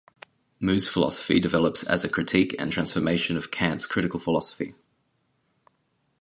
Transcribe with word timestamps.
Mou's 0.59 0.87
philosophy 0.87 1.39
develops 1.39 1.83
as 1.83 2.03
a 2.03 2.09
critique 2.09 2.55
and 2.57 2.71
transformation 2.73 3.37
of 3.37 3.51
Kant's 3.51 3.85
critical 3.85 4.19
philosophy. 4.19 4.73